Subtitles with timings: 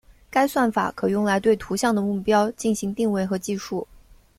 [0.31, 3.87] 该算法可用来对图像的目标进行定位和计数。